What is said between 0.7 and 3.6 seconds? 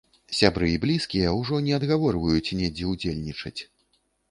і блізкія ўжо не адгаворваюць недзе ўдзельнічаць.